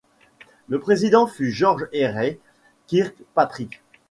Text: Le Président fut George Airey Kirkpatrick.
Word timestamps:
Le 0.67 0.79
Président 0.79 1.27
fut 1.27 1.51
George 1.51 1.87
Airey 1.93 2.39
Kirkpatrick. 2.87 3.83